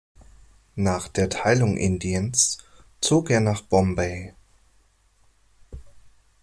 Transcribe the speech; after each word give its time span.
Nach 0.77 1.07
der 1.09 1.29
Teilung 1.29 1.77
Indiens 1.77 2.57
zog 3.01 3.29
er 3.29 3.39
nach 3.39 3.61
Bombay. 3.61 4.33